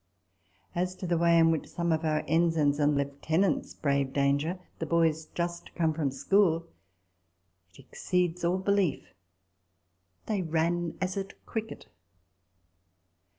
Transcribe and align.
As 0.73 0.95
to 0.95 1.05
the 1.05 1.15
way 1.19 1.37
in 1.37 1.51
which 1.51 1.67
some 1.67 1.91
of 1.91 2.03
our 2.03 2.21
ensigns 2.27 2.79
and 2.79 2.95
lieutenants 2.95 3.75
braved 3.75 4.13
danger 4.13 4.57
the 4.79 4.87
boys 4.87 5.27
just 5.35 5.75
come 5.75 5.93
from 5.93 6.09
school 6.09 6.65
it 7.71 7.77
exceeds 7.77 8.43
all 8.43 8.57
belief. 8.57 9.13
They 10.25 10.41
ran 10.41 10.97
as 10.99 11.17
at 11.17 11.33
cricket. 11.45 11.85